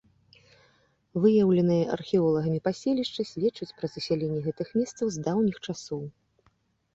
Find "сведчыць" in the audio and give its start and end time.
3.33-3.69